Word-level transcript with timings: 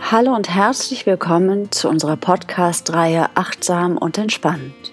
Hallo 0.00 0.34
und 0.34 0.48
herzlich 0.48 1.04
willkommen 1.04 1.72
zu 1.72 1.88
unserer 1.88 2.16
Podcast-Reihe 2.16 3.30
Achtsam 3.34 3.98
und 3.98 4.18
Entspannt. 4.18 4.92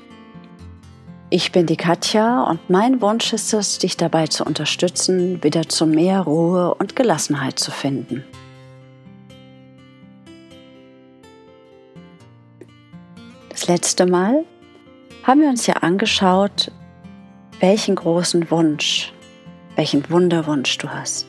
Ich 1.29 1.52
bin 1.52 1.68
die 1.68 1.77
Katja 1.77 2.43
und 2.43 2.70
mein 2.70 3.00
Wunsch 3.00 3.31
ist 3.31 3.54
es, 3.54 3.77
dich 3.77 3.95
dabei 3.95 4.27
zu 4.27 4.43
unterstützen, 4.43 5.43
wieder 5.43 5.70
zu 5.70 5.86
mehr 5.86 6.22
Ruhe 6.22 6.74
und 6.74 6.95
Gelassenheit 6.95 7.59
zu 7.59 7.70
finden. 7.70 8.23
Das 13.49 13.67
letzte 13.67 14.07
Mal 14.07 14.45
haben 15.23 15.41
wir 15.41 15.49
uns 15.49 15.67
ja 15.67 15.75
angeschaut, 15.75 16.71
welchen 17.59 17.95
großen 17.95 18.49
Wunsch, 18.49 19.13
welchen 19.75 20.09
Wunderwunsch 20.09 20.77
du 20.79 20.89
hast. 20.89 21.27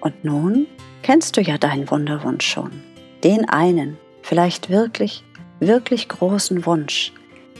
Und 0.00 0.24
nun 0.24 0.66
kennst 1.02 1.36
du 1.36 1.40
ja 1.40 1.58
deinen 1.58 1.90
Wunderwunsch 1.90 2.46
schon. 2.46 2.82
Den 3.24 3.48
einen, 3.48 3.98
vielleicht 4.22 4.70
wirklich, 4.70 5.24
wirklich 5.58 6.08
großen 6.08 6.66
Wunsch, 6.66 7.12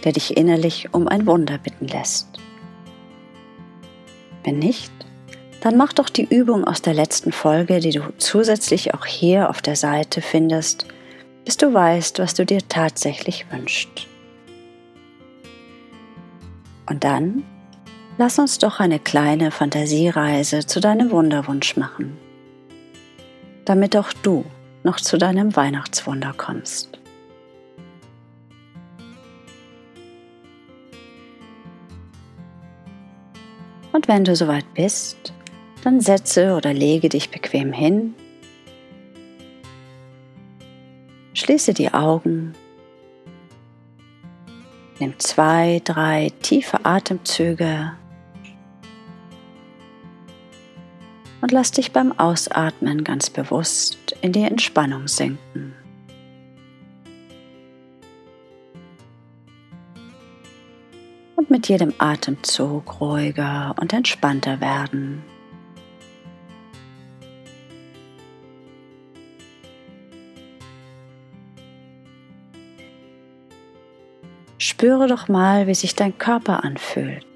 der 0.05 0.13
dich 0.13 0.37
innerlich 0.37 0.89
um 0.93 1.09
ein 1.09 1.27
Wunder 1.27 1.59
bitten 1.59 1.89
lässt. 1.89 2.29
Wenn 4.45 4.59
nicht, 4.59 4.91
dann 5.61 5.77
mach 5.77 5.93
doch 5.93 6.09
die 6.09 6.25
Übung 6.25 6.65
aus 6.65 6.81
der 6.81 6.95
letzten 6.95 7.33
Folge, 7.33 7.81
die 7.81 7.91
du 7.91 8.01
zusätzlich 8.17 8.95
auch 8.95 9.05
hier 9.05 9.51
auf 9.51 9.61
der 9.61 9.77
Seite 9.77 10.23
findest, 10.23 10.87
bis 11.45 11.59
du 11.59 11.73
weißt, 11.73 12.19
was 12.19 12.33
du 12.35 12.47
dir 12.47 12.61
tatsächlich 12.67 13.47
wünschst. 13.51 14.07
Und 16.89 17.05
dann 17.05 17.45
lass 18.17 18.39
uns 18.39 18.59
doch 18.59 18.81
eine 18.81 18.99
kleine 18.99 19.51
Fantasiereise 19.51 20.67
zu 20.67 20.81
deinem 20.81 21.11
Wunderwunsch 21.11 21.77
machen 21.77 22.17
damit 23.65 23.97
auch 23.97 24.13
du 24.13 24.45
noch 24.83 24.97
zu 24.97 25.19
deinem 25.19 25.55
Weihnachtswunder 25.57 26.33
kommst. 26.37 26.99
Und 33.93 34.09
wenn 34.09 34.25
du 34.25 34.35
soweit 34.37 34.65
bist, 34.75 35.33
dann 35.83 36.01
setze 36.01 36.55
oder 36.55 36.73
lege 36.73 37.09
dich 37.09 37.31
bequem 37.31 37.73
hin, 37.73 38.15
schließe 41.35 41.75
die 41.75 41.93
Augen, 41.93 42.55
nimm 44.99 45.19
zwei, 45.19 45.81
drei 45.85 46.33
tiefe 46.43 46.85
Atemzüge 46.85 47.93
und 51.41 51.53
lass 51.53 51.71
dich 51.71 51.93
beim 51.93 52.13
Ausatmen 52.19 53.05
ganz 53.05 53.31
bewusst 53.31 54.17
in 54.21 54.33
die 54.33 54.43
Entspannung 54.43 55.09
sinken. 55.09 55.75
Und 61.37 61.51
mit 61.51 61.69
jedem 61.69 61.95
Atemzug 61.99 63.01
ruhiger 63.01 63.75
und 63.81 63.93
entspannter 63.93 64.61
werden. 64.61 65.23
Spüre 74.59 75.07
doch 75.07 75.29
mal, 75.29 75.67
wie 75.67 75.75
sich 75.75 75.95
dein 75.95 76.17
Körper 76.19 76.65
anfühlt. 76.65 77.30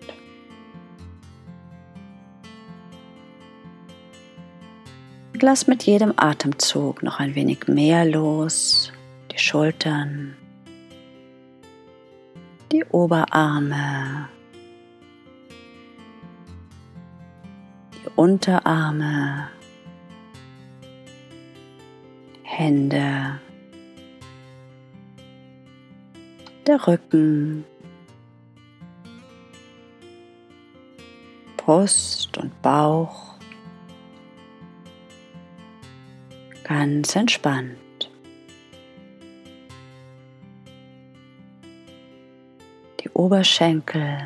Lass 5.43 5.67
mit 5.67 5.83
jedem 5.83 6.15
Atemzug 6.17 7.03
noch 7.03 7.19
ein 7.19 7.35
wenig 7.35 7.67
mehr 7.67 8.05
los, 8.05 8.93
die 9.33 9.39
Schultern, 9.39 10.37
die 12.71 12.85
Oberarme, 12.85 14.29
die 17.95 18.11
Unterarme, 18.15 19.49
Hände, 22.43 23.41
der 26.67 26.87
Rücken, 26.87 27.65
Brust 31.57 32.39
und 32.39 32.63
Bauch. 32.63 33.34
Ganz 36.65 37.15
entspannt. 37.15 38.11
Die 43.01 43.11
Oberschenkel. 43.11 44.19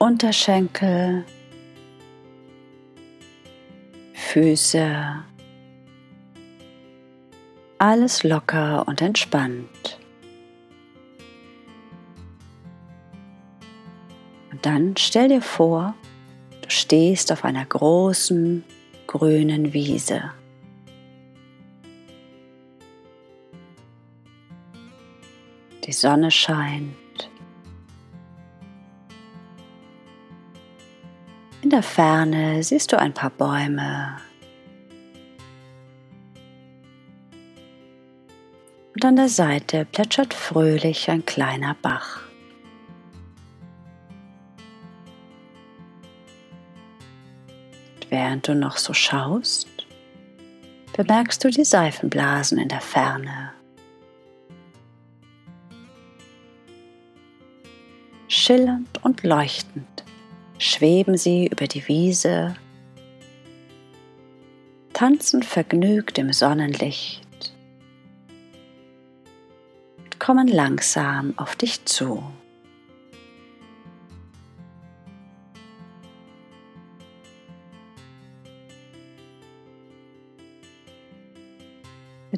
Unterschenkel, 0.00 1.24
Füße, 4.14 5.24
alles 7.78 8.22
locker 8.22 8.86
und 8.86 9.02
entspannt. 9.02 9.77
Dann 14.68 14.94
stell 14.98 15.28
dir 15.28 15.40
vor, 15.40 15.94
du 16.60 16.68
stehst 16.68 17.32
auf 17.32 17.42
einer 17.42 17.64
großen 17.64 18.62
grünen 19.06 19.72
Wiese. 19.72 20.22
Die 25.84 25.92
Sonne 25.92 26.30
scheint. 26.30 27.30
In 31.62 31.70
der 31.70 31.82
Ferne 31.82 32.62
siehst 32.62 32.92
du 32.92 32.98
ein 32.98 33.14
paar 33.14 33.30
Bäume. 33.30 34.18
Und 38.94 39.04
an 39.04 39.16
der 39.16 39.30
Seite 39.30 39.86
plätschert 39.86 40.34
fröhlich 40.34 41.08
ein 41.08 41.24
kleiner 41.24 41.74
Bach. 41.80 42.27
Während 48.18 48.48
du 48.48 48.54
noch 48.56 48.78
so 48.78 48.92
schaust, 48.94 49.68
bemerkst 50.96 51.44
du 51.44 51.50
die 51.50 51.64
Seifenblasen 51.64 52.58
in 52.58 52.68
der 52.68 52.80
Ferne. 52.80 53.52
Schillernd 58.26 59.04
und 59.04 59.22
leuchtend 59.22 60.02
schweben 60.58 61.16
sie 61.16 61.46
über 61.46 61.68
die 61.68 61.86
Wiese, 61.86 62.56
tanzen 64.92 65.44
vergnügt 65.44 66.18
im 66.18 66.32
Sonnenlicht 66.32 67.54
und 69.96 70.18
kommen 70.18 70.48
langsam 70.48 71.34
auf 71.36 71.54
dich 71.54 71.84
zu. 71.84 72.20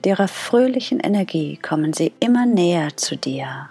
Mit 0.00 0.06
ihrer 0.06 0.28
fröhlichen 0.28 0.99
Energie 0.99 1.59
kommen 1.59 1.93
sie 1.93 2.15
immer 2.21 2.47
näher 2.47 2.97
zu 2.97 3.19
dir. 3.19 3.69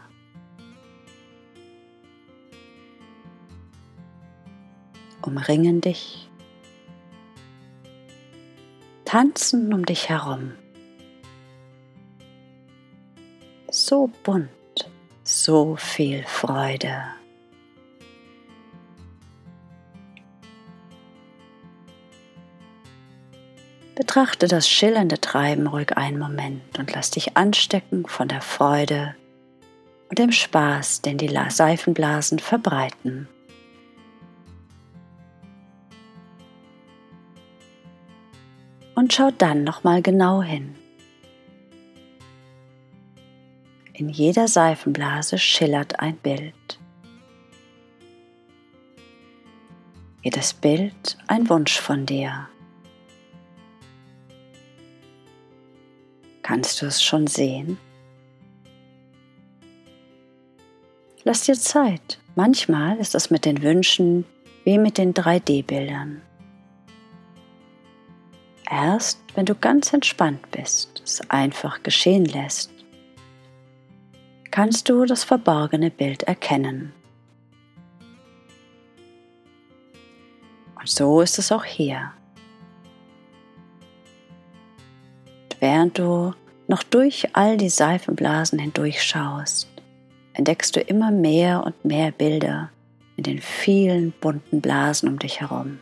Umringen 5.24 5.81
dich, 5.81 6.30
tanzen 9.06 9.74
um 9.74 9.84
dich 9.88 10.10
herum. 10.10 10.52
So 13.72 14.12
bunt, 14.22 14.52
so 15.24 15.78
viel 15.78 16.24
Freude. 16.28 17.06
Betrachte 24.00 24.48
das 24.48 24.69
schillernde 24.69 25.19
Treiben 25.19 25.68
ruhig 25.68 25.98
einen 25.98 26.18
Moment 26.18 26.80
und 26.80 26.96
lass 26.96 27.12
dich 27.12 27.36
anstecken 27.36 28.07
von 28.07 28.30
der 28.30 28.40
Freude 28.40 29.13
und 30.07 30.18
dem 30.18 30.31
Spaß, 30.31 31.01
den 31.01 31.18
die 31.18 31.38
Seifenblasen 31.50 32.40
verbreiten. 32.40 33.28
Und 38.96 39.12
schau 39.12 39.31
dann 39.38 39.66
nochmal 39.66 40.01
genau 40.01 40.42
hin. 40.42 40.75
In 43.92 44.07
jeder 44.07 44.48
Seifenblase 44.48 45.38
schillert 45.38 46.00
ein 46.00 46.16
Bild. 46.16 46.80
jedes 50.22 50.54
Bild 50.54 51.18
ein 51.28 51.50
Wunsch 51.50 51.80
von 51.80 52.06
dir. 52.06 52.50
Kannst 56.50 56.81
du 56.81 56.88
es 56.88 57.04
schon 57.04 57.28
sehen? 57.28 57.78
Lass 61.24 61.44
dir 61.44 61.54
Zeit. 61.54 62.18
Manchmal 62.34 62.98
ist 62.98 63.13
es 63.13 63.30
mit 63.30 63.46
den 63.46 63.62
Wünschen 63.62 64.25
wie 64.63 64.80
mit 64.80 64.98
den 64.98 65.13
3D-Bildern. 65.13 66.24
Erst 68.68 69.19
wenn 69.36 69.46
du 69.46 69.54
ganz 69.54 69.94
entspannt 69.94 70.50
bist, 70.50 71.04
es 71.06 71.22
einfach 71.30 71.84
geschehen 71.84 72.25
lässt, 72.25 72.72
kannst 74.50 74.90
du 74.90 75.06
das 75.06 75.24
verborgene 75.24 75.92
Bild 75.92 76.24
erkennen. 76.24 76.94
Und 80.80 80.90
so 80.90 81.22
ist 81.22 81.38
es 81.38 81.51
auch 81.51 81.63
hier. 81.63 82.12
Während 85.60 85.98
du 85.98 86.34
noch 86.68 86.84
durch 86.84 87.28
all 87.34 87.58
die 87.58 87.70
Seifenblasen 87.70 88.60
hindurch 88.60 89.02
schaust, 89.02 89.68
entdeckst 90.34 90.76
du 90.76 90.80
immer 90.82 91.12
mehr 91.12 91.64
und 91.66 91.84
mehr 91.84 92.12
Bilder 92.12 92.70
in 93.18 93.24
den 93.24 93.40
vielen 93.40 94.12
bunten 94.12 94.62
Blasen 94.62 95.10
um 95.10 95.20
dich 95.20 95.42
herum. 95.42 95.80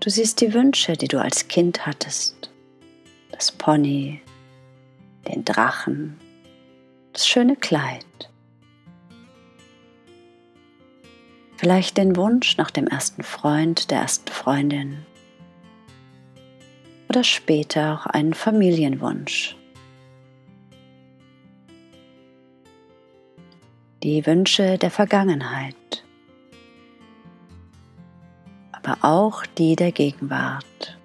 Du 0.00 0.10
siehst 0.10 0.40
die 0.40 0.52
Wünsche, 0.52 0.94
die 0.94 1.06
du 1.06 1.20
als 1.20 1.46
Kind 1.46 1.86
hattest. 1.86 2.50
Das 3.30 3.52
Pony, 3.52 4.20
den 5.28 5.44
Drachen, 5.44 6.18
das 7.12 7.26
schöne 7.26 7.54
Kleid. 7.54 8.04
Vielleicht 11.56 11.96
den 11.96 12.16
Wunsch 12.16 12.56
nach 12.56 12.72
dem 12.72 12.88
ersten 12.88 13.22
Freund, 13.22 13.92
der 13.92 14.00
ersten 14.00 14.32
Freundin. 14.32 15.06
Oder 17.12 17.24
später 17.24 17.92
auch 17.92 18.06
einen 18.06 18.32
Familienwunsch. 18.32 19.54
Die 24.02 24.24
Wünsche 24.24 24.78
der 24.78 24.90
Vergangenheit. 24.90 26.06
Aber 28.72 28.96
auch 29.02 29.44
die 29.44 29.76
der 29.76 29.92
Gegenwart. 29.92 30.98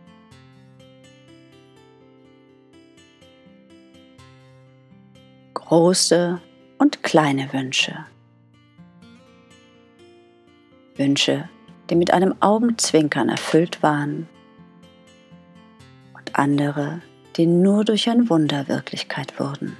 Große 5.56 6.40
und 6.78 7.04
kleine 7.04 7.52
Wünsche. 7.52 8.06
Wünsche, 10.96 11.50
die 11.90 11.96
mit 11.96 12.12
einem 12.12 12.34
Augenzwinkern 12.40 13.28
erfüllt 13.28 13.84
waren 13.84 14.30
andere, 16.38 17.02
die 17.36 17.46
nur 17.46 17.86
durch 17.86 18.10
ein 18.10 18.30
Wunder 18.30 18.68
Wirklichkeit 18.68 19.40
wurden. 19.40 19.76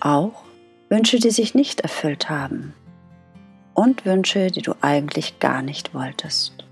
Auch 0.00 0.44
Wünsche, 0.88 1.18
die 1.18 1.30
sich 1.30 1.54
nicht 1.54 1.80
erfüllt 1.80 2.28
haben 2.28 2.74
und 3.74 4.04
Wünsche, 4.04 4.50
die 4.50 4.62
du 4.62 4.74
eigentlich 4.80 5.38
gar 5.40 5.62
nicht 5.62 5.94
wolltest. 5.94 6.64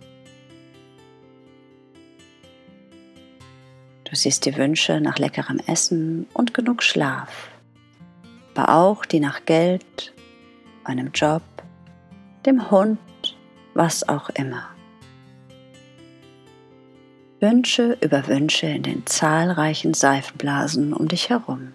Du 4.05 4.17
siehst 4.17 4.45
die 4.45 4.57
Wünsche 4.57 5.01
nach 5.01 5.19
leckerem 5.19 5.59
Essen 5.67 6.27
und 6.35 6.53
genug 6.53 6.83
Schlaf 6.83 7.53
aber 8.55 8.75
auch 8.75 9.05
die 9.05 9.21
nach 9.21 9.45
Geld, 9.45 10.13
einem 10.85 11.11
Job, 11.13 11.43
dem 12.45 12.71
Hund, 12.71 12.99
was 13.75 14.09
auch 14.09 14.29
immer. 14.31 14.69
Wünsche 17.41 17.99
über 18.01 18.29
Wünsche 18.29 18.67
in 18.67 18.85
den 18.85 19.05
zahlreichen 19.07 19.95
Seifenblasen 19.95 20.93
um 20.93 21.09
dich 21.09 21.29
herum. 21.29 21.73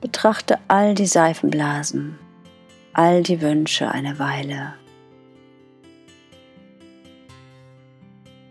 Betrachte 0.00 0.58
all 0.68 0.94
die 0.94 1.06
Seifenblasen, 1.06 2.18
all 2.92 3.22
die 3.22 3.40
Wünsche 3.40 3.90
eine 3.90 4.18
Weile. 4.18 4.74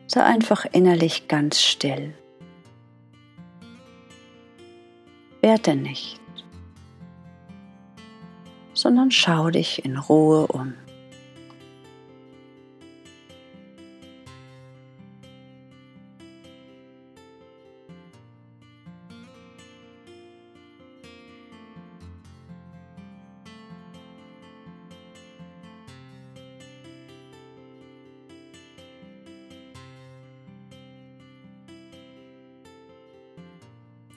Sei 0.08 0.24
einfach 0.24 0.66
innerlich 0.72 1.28
ganz 1.28 1.62
still. 1.62 2.14
Werte 5.42 5.76
nicht, 5.76 6.22
sondern 8.84 9.12
schau 9.12 9.50
dich 9.50 9.86
in 9.86 9.98
Ruhe 9.98 10.46
um. 10.48 10.74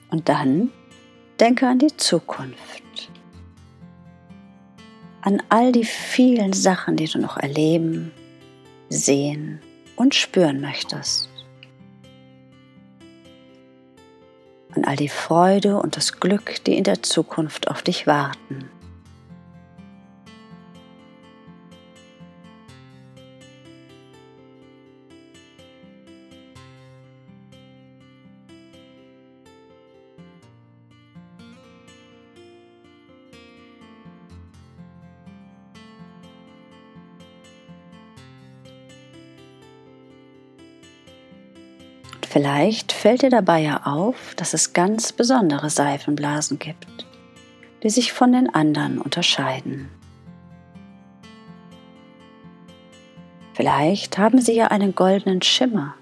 Und 0.09 0.27
dann 0.27 0.71
Denke 1.39 1.67
an 1.67 1.77
die 1.77 1.95
Zukunft, 1.95 2.57
an 5.27 5.43
all 5.49 5.73
die 5.73 5.83
vielen 5.83 6.53
Sachen, 6.53 6.95
die 6.95 7.09
du 7.09 7.19
noch 7.19 7.35
erleben, 7.35 8.13
sehen 8.87 9.59
und 9.97 10.15
spüren 10.15 10.61
möchtest. 10.61 11.27
An 14.73 14.85
all 14.85 14.95
die 14.95 15.09
Freude 15.09 15.81
und 15.81 15.97
das 15.97 16.21
Glück, 16.21 16.63
die 16.63 16.77
in 16.77 16.85
der 16.85 17.03
Zukunft 17.03 17.67
auf 17.67 17.81
dich 17.81 18.07
warten. 18.07 18.69
Vielleicht 42.37 42.91
fällt 42.91 43.23
dir 43.23 43.31
dabei 43.31 43.61
ja 43.61 43.81
auf, 43.85 44.35
dass 44.35 44.53
es 44.53 44.73
ganz 44.73 45.11
besondere 45.11 45.71
Seifenblasen 45.71 46.59
gibt, 46.59 47.07
die 47.81 47.89
sich 47.89 48.13
von 48.13 48.31
den 48.31 48.47
anderen 48.53 49.01
unterscheiden. 49.01 49.89
Vielleicht 53.55 54.19
haben 54.19 54.39
sie 54.39 54.53
ja 54.53 54.67
einen 54.67 54.93
goldenen 54.93 55.41
Schimmer 55.41 55.95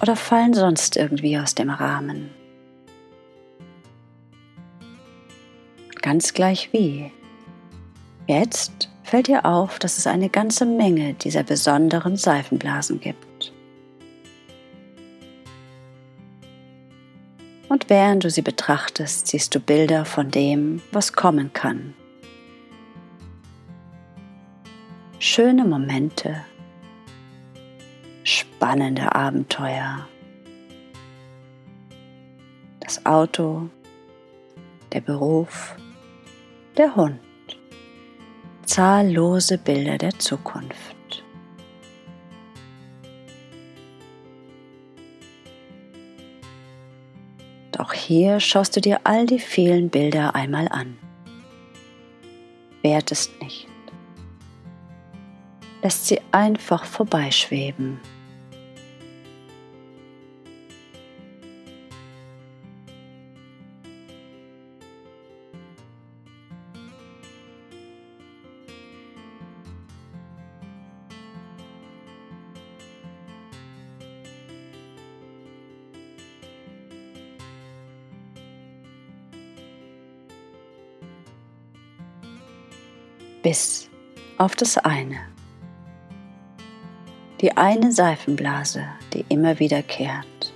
oder 0.00 0.16
fallen 0.16 0.52
sonst 0.52 0.96
irgendwie 0.96 1.38
aus 1.38 1.54
dem 1.54 1.70
Rahmen. 1.70 2.32
Ganz 6.00 6.34
gleich 6.34 6.72
wie. 6.72 7.12
Jetzt 8.26 8.88
fällt 9.04 9.28
dir 9.28 9.46
auf, 9.46 9.78
dass 9.78 9.98
es 9.98 10.08
eine 10.08 10.28
ganze 10.28 10.66
Menge 10.66 11.14
dieser 11.14 11.44
besonderen 11.44 12.16
Seifenblasen 12.16 12.98
gibt. 12.98 13.31
Und 17.72 17.88
während 17.88 18.22
du 18.22 18.28
sie 18.28 18.42
betrachtest, 18.42 19.28
siehst 19.28 19.54
du 19.54 19.58
Bilder 19.58 20.04
von 20.04 20.30
dem, 20.30 20.82
was 20.92 21.14
kommen 21.14 21.54
kann. 21.54 21.94
Schöne 25.18 25.64
Momente, 25.64 26.44
spannende 28.24 29.14
Abenteuer, 29.14 30.06
das 32.80 33.06
Auto, 33.06 33.70
der 34.92 35.00
Beruf, 35.00 35.74
der 36.76 36.94
Hund, 36.94 37.20
zahllose 38.66 39.56
Bilder 39.56 39.96
der 39.96 40.18
Zukunft. 40.18 40.91
Hier 48.12 48.40
schaust 48.40 48.76
du 48.76 48.80
dir 48.82 49.00
all 49.04 49.24
die 49.24 49.38
vielen 49.38 49.88
Bilder 49.88 50.34
einmal 50.34 50.68
an. 50.68 50.98
Wertest 52.82 53.30
nicht. 53.40 53.66
Lässt 55.82 56.08
sie 56.08 56.20
einfach 56.30 56.84
vorbeischweben. 56.84 57.98
Bis 83.42 83.90
auf 84.38 84.54
das 84.54 84.78
eine. 84.78 85.18
Die 87.40 87.56
eine 87.56 87.90
Seifenblase, 87.90 88.84
die 89.12 89.24
immer 89.28 89.58
wiederkehrt. 89.58 90.52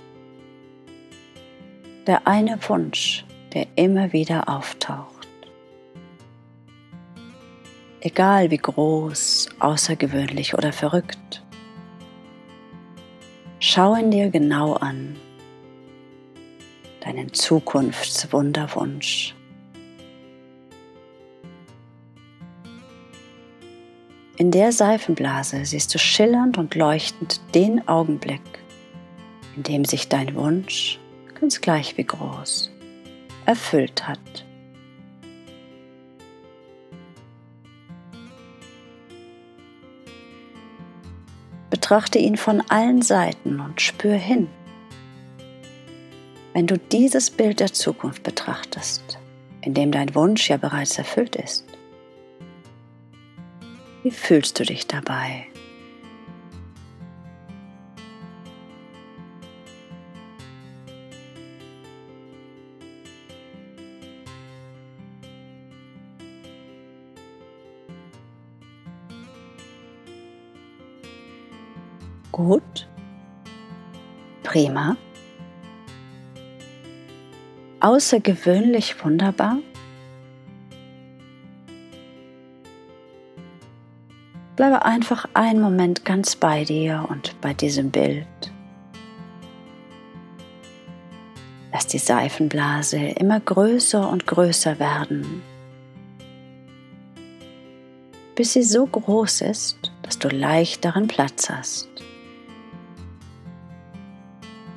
Der 2.05 2.25
eine 2.25 2.57
Wunsch, 2.69 3.25
der 3.53 3.67
immer 3.75 4.13
wieder 4.13 4.47
auftaucht. 4.47 5.27
Egal 7.99 8.51
wie 8.51 8.57
groß, 8.57 9.49
außergewöhnlich 9.59 10.53
oder 10.53 10.71
verrückt. 10.71 11.43
Schau 13.59 13.95
ihn 13.95 14.11
dir 14.11 14.29
genau 14.29 14.75
an, 14.75 15.17
deinen 17.01 17.33
Zukunftswunderwunsch. 17.33 19.36
In 24.37 24.51
der 24.51 24.71
Seifenblase 24.71 25.65
siehst 25.65 25.95
du 25.95 25.97
schillernd 25.97 26.59
und 26.59 26.75
leuchtend 26.75 27.41
den 27.55 27.87
Augenblick, 27.87 28.41
in 29.55 29.63
dem 29.63 29.83
sich 29.83 30.09
dein 30.09 30.35
Wunsch, 30.35 30.99
ganz 31.39 31.59
gleich 31.59 31.97
wie 31.97 32.03
groß, 32.03 32.69
erfüllt 33.47 34.07
hat. 34.07 34.45
Betrachte 41.71 42.19
ihn 42.19 42.37
von 42.37 42.61
allen 42.69 43.01
Seiten 43.01 43.59
und 43.59 43.81
spür 43.81 44.13
hin. 44.13 44.47
Wenn 46.53 46.67
du 46.67 46.77
dieses 46.77 47.31
Bild 47.31 47.59
der 47.59 47.73
Zukunft 47.73 48.21
betrachtest, 48.21 49.17
in 49.61 49.73
dem 49.73 49.91
dein 49.91 50.13
Wunsch 50.13 50.47
ja 50.47 50.57
bereits 50.57 50.99
erfüllt 50.99 51.35
ist, 51.35 51.65
wie 54.07 54.11
fühlst 54.11 54.57
du 54.57 54.63
dich 54.63 54.87
dabei? 54.87 55.47
Gut. 72.31 72.87
Prima. 74.43 74.95
Außergewöhnlich 77.81 79.03
wunderbar. 79.03 79.57
Bleibe 84.57 84.83
einfach 84.83 85.29
einen 85.35 85.61
Moment 85.61 86.03
ganz 86.03 86.35
bei 86.35 86.63
dir 86.63 87.05
und 87.09 87.39
bei 87.41 87.53
diesem 87.53 87.91
Bild. 87.91 88.25
Lass 91.71 91.85
die 91.85 91.99
Seifenblase 91.99 92.97
immer 92.97 93.39
größer 93.39 94.09
und 94.09 94.25
größer 94.25 94.79
werden, 94.79 95.43
bis 98.33 98.53
sie 98.53 98.63
so 98.63 98.87
groß 98.87 99.41
ist, 99.41 99.91
dass 100.01 100.17
du 100.17 100.27
leicht 100.27 100.83
darin 100.83 101.07
Platz 101.07 101.51
hast. 101.51 101.87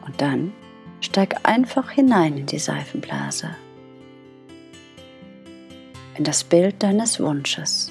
Und 0.05 0.21
dann 0.21 0.53
steig 1.01 1.49
einfach 1.49 1.91
hinein 1.91 2.37
in 2.37 2.45
die 2.45 2.59
Seifenblase, 2.59 3.49
in 6.19 6.25
das 6.25 6.45
Bild 6.45 6.83
deines 6.83 7.19
Wunsches. 7.19 7.91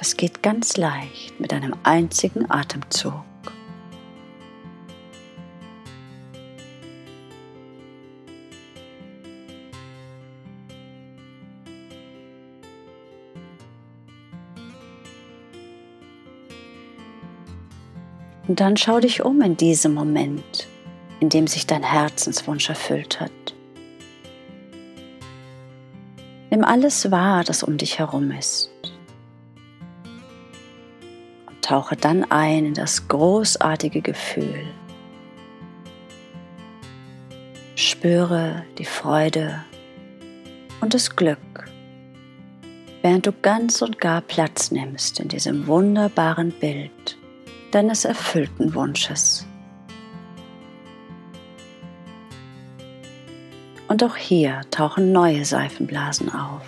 Das 0.00 0.16
geht 0.16 0.42
ganz 0.42 0.78
leicht 0.78 1.38
mit 1.40 1.52
einem 1.52 1.74
einzigen 1.82 2.50
Atemzug. 2.50 3.12
Und 18.48 18.58
dann 18.58 18.78
schau 18.78 19.00
dich 19.00 19.22
um 19.22 19.42
in 19.42 19.58
diesem 19.58 19.92
Moment, 19.92 20.66
in 21.20 21.28
dem 21.28 21.46
sich 21.46 21.66
dein 21.66 21.82
Herzenswunsch 21.82 22.70
erfüllt 22.70 23.20
hat. 23.20 23.30
Nimm 26.48 26.64
alles 26.64 27.10
wahr, 27.10 27.44
das 27.44 27.62
um 27.62 27.76
dich 27.76 27.98
herum 27.98 28.30
ist. 28.30 28.70
Tauche 31.70 31.94
dann 31.94 32.28
ein 32.32 32.66
in 32.66 32.74
das 32.74 33.06
großartige 33.06 34.02
Gefühl. 34.02 34.64
Spüre 37.76 38.64
die 38.76 38.84
Freude 38.84 39.64
und 40.80 40.94
das 40.94 41.14
Glück, 41.14 41.70
während 43.02 43.24
du 43.24 43.30
ganz 43.30 43.82
und 43.82 44.00
gar 44.00 44.20
Platz 44.20 44.72
nimmst 44.72 45.20
in 45.20 45.28
diesem 45.28 45.68
wunderbaren 45.68 46.50
Bild 46.50 47.16
deines 47.70 48.04
erfüllten 48.04 48.74
Wunsches. 48.74 49.46
Und 53.86 54.02
auch 54.02 54.16
hier 54.16 54.62
tauchen 54.72 55.12
neue 55.12 55.44
Seifenblasen 55.44 56.34
auf. 56.34 56.66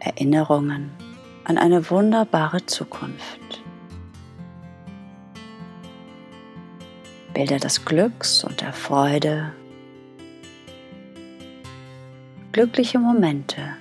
Erinnerungen 0.00 0.92
an 1.48 1.58
eine 1.58 1.90
wunderbare 1.90 2.64
Zukunft. 2.66 3.62
Bilder 7.34 7.58
des 7.58 7.84
Glücks 7.84 8.44
und 8.44 8.60
der 8.60 8.72
Freude. 8.72 9.52
Glückliche 12.52 12.98
Momente 13.00 13.76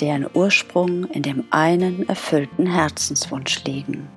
deren 0.00 0.26
Ursprung 0.34 1.04
in 1.06 1.22
dem 1.22 1.44
einen 1.50 2.08
erfüllten 2.08 2.66
Herzenswunsch 2.66 3.64
liegen. 3.64 4.08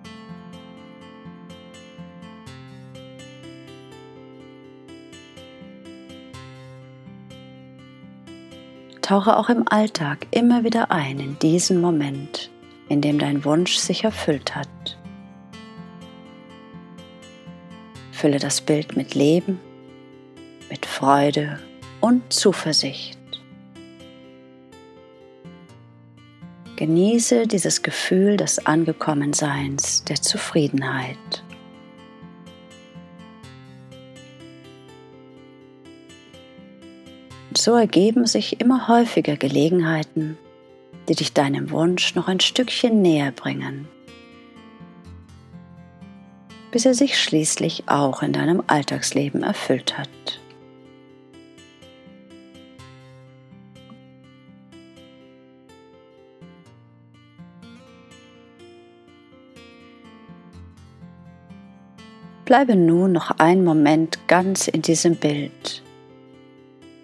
Tauche 9.10 9.38
auch 9.38 9.50
im 9.50 9.68
Alltag 9.68 10.28
immer 10.30 10.64
wieder 10.64 10.92
ein 10.92 11.20
in 11.20 11.40
diesen 11.40 11.82
Moment, 11.82 12.52
in 12.90 13.02
dem 13.02 13.18
dein 13.18 13.44
Wunsch 13.44 13.78
sich 13.78 14.04
erfüllt 14.04 14.56
hat. 14.56 15.00
Fülle 18.12 18.38
das 18.38 18.62
Bild 18.62 18.96
mit 18.96 19.16
Leben, 19.16 19.60
mit 20.70 20.86
Freude 20.86 21.58
und 22.02 22.32
Zuversicht. 22.32 23.18
Genieße 26.76 27.48
dieses 27.48 27.82
Gefühl 27.82 28.38
des 28.38 28.64
Angekommenseins, 28.68 30.04
der 30.04 30.22
Zufriedenheit. 30.22 31.44
So 37.70 37.76
ergeben 37.76 38.26
sich 38.26 38.60
immer 38.60 38.88
häufiger 38.88 39.38
Gelegenheiten, 39.38 40.40
die 41.08 41.14
dich 41.14 41.34
deinem 41.34 41.70
Wunsch 41.70 42.16
noch 42.16 42.28
ein 42.28 42.40
Stückchen 42.40 43.04
näher 43.04 43.32
bringen, 43.32 43.88
bis 46.72 46.88
er 46.88 46.96
sich 46.96 47.22
schließlich 47.22 47.84
auch 47.86 48.24
in 48.24 48.34
deinem 48.34 48.64
Alltagsleben 48.66 49.44
erfüllt 49.44 50.00
hat. 50.00 50.10
Bleibe 62.46 62.76
nun 62.76 63.12
noch 63.12 63.30
einen 63.38 63.64
Moment 63.64 64.28
ganz 64.28 64.68
in 64.68 64.82
diesem 64.82 65.18
Bild, 65.18 65.84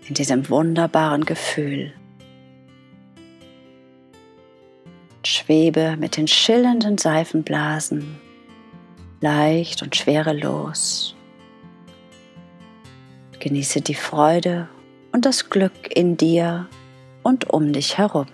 in 0.07 0.13
diesem 0.13 0.49
wunderbaren 0.49 1.25
Gefühl. 1.25 1.93
Schwebe 5.23 5.97
mit 5.97 6.17
den 6.17 6.27
schillernden 6.27 6.97
Seifenblasen 6.97 8.21
leicht 9.21 9.81
und 9.81 9.95
schwerelos. 9.95 11.15
Genieße 13.39 13.81
die 13.81 13.95
Freude 13.95 14.67
und 15.11 15.25
das 15.25 15.49
Glück 15.49 15.95
in 15.95 16.17
dir 16.17 16.67
und 17.23 17.49
um 17.49 17.73
dich 17.73 17.97
herum. 17.97 18.27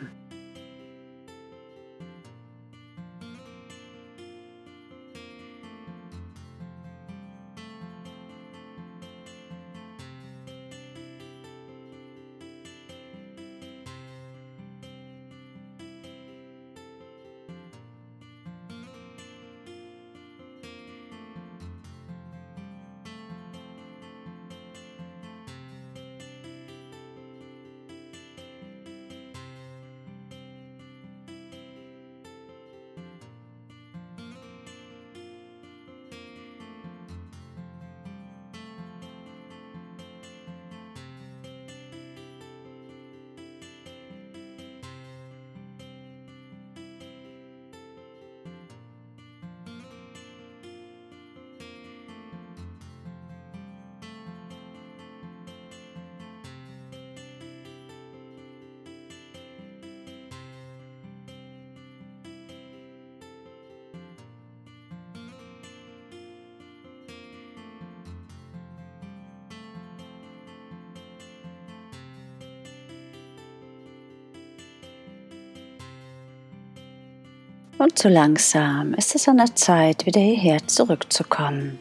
Und 77.82 77.98
so 77.98 78.10
langsam 78.10 78.94
ist 78.94 79.16
es 79.16 79.28
an 79.28 79.38
der 79.38 79.56
Zeit, 79.56 80.06
wieder 80.06 80.22
hierher 80.22 80.60
zurückzukommen. 80.68 81.80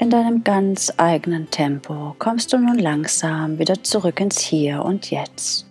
In 0.00 0.10
deinem 0.10 0.42
ganz 0.42 0.92
eigenen 0.96 1.48
Tempo 1.48 2.16
kommst 2.18 2.52
du 2.52 2.58
nun 2.58 2.80
langsam 2.80 3.60
wieder 3.60 3.84
zurück 3.84 4.18
ins 4.18 4.40
Hier 4.40 4.84
und 4.84 5.12
Jetzt. 5.12 5.64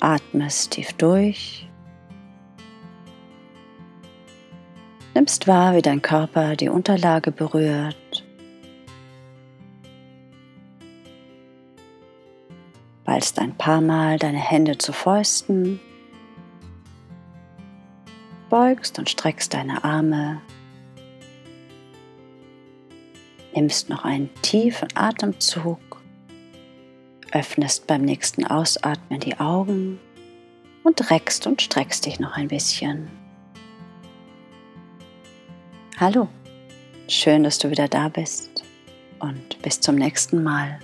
Atmest 0.00 0.70
tief 0.70 0.94
durch. 0.94 1.68
Nimmst 5.12 5.46
wahr, 5.46 5.76
wie 5.76 5.82
dein 5.82 6.00
Körper 6.00 6.56
die 6.56 6.70
Unterlage 6.70 7.30
berührt. 7.30 8.01
Ballst 13.12 13.38
ein 13.38 13.54
paar 13.58 13.82
Mal 13.82 14.18
deine 14.18 14.38
Hände 14.38 14.78
zu 14.78 14.90
Fäusten 14.90 15.80
beugst 18.48 18.98
und 18.98 19.10
streckst 19.10 19.52
deine 19.52 19.84
Arme. 19.84 20.40
Nimmst 23.54 23.90
noch 23.90 24.06
einen 24.06 24.30
tiefen 24.40 24.88
Atemzug, 24.94 26.00
öffnest 27.32 27.86
beim 27.86 28.00
nächsten 28.00 28.46
Ausatmen 28.46 29.20
die 29.20 29.38
Augen 29.38 30.00
und 30.82 31.10
reckst 31.10 31.46
und 31.46 31.60
streckst 31.60 32.06
dich 32.06 32.18
noch 32.18 32.34
ein 32.38 32.48
bisschen. 32.48 33.10
Hallo, 35.98 36.28
schön, 37.08 37.44
dass 37.44 37.58
du 37.58 37.70
wieder 37.70 37.88
da 37.88 38.08
bist 38.08 38.64
und 39.18 39.60
bis 39.60 39.80
zum 39.80 39.96
nächsten 39.96 40.42
Mal. 40.42 40.80